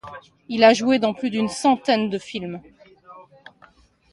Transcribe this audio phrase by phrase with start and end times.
[0.49, 2.59] Il a joué dans plus d'une centaine de films.